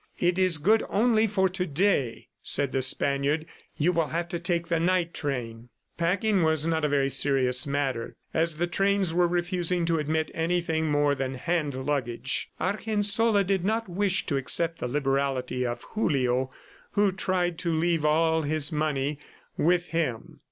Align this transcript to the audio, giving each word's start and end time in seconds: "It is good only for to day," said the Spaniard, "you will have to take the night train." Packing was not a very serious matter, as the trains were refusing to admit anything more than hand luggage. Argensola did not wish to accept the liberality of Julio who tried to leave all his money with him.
"It 0.17 0.39
is 0.39 0.57
good 0.57 0.81
only 0.89 1.27
for 1.27 1.47
to 1.49 1.67
day," 1.67 2.29
said 2.41 2.71
the 2.71 2.81
Spaniard, 2.81 3.45
"you 3.77 3.91
will 3.93 4.07
have 4.07 4.27
to 4.29 4.39
take 4.39 4.67
the 4.67 4.79
night 4.79 5.13
train." 5.13 5.69
Packing 5.95 6.41
was 6.41 6.65
not 6.65 6.83
a 6.83 6.89
very 6.89 7.07
serious 7.07 7.67
matter, 7.67 8.15
as 8.33 8.55
the 8.57 8.65
trains 8.65 9.13
were 9.13 9.27
refusing 9.27 9.85
to 9.85 9.99
admit 9.99 10.31
anything 10.33 10.89
more 10.89 11.13
than 11.13 11.35
hand 11.35 11.75
luggage. 11.85 12.49
Argensola 12.59 13.43
did 13.43 13.63
not 13.63 13.87
wish 13.87 14.25
to 14.25 14.37
accept 14.37 14.79
the 14.79 14.87
liberality 14.87 15.67
of 15.67 15.83
Julio 15.83 16.49
who 16.93 17.11
tried 17.11 17.59
to 17.59 17.71
leave 17.71 18.03
all 18.03 18.41
his 18.41 18.71
money 18.71 19.19
with 19.55 19.89
him. 19.89 20.39